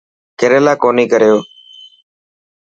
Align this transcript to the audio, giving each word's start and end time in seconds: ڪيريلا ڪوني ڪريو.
ڪيريلا 0.39 0.73
ڪوني 0.81 1.05
ڪريو. 1.11 1.35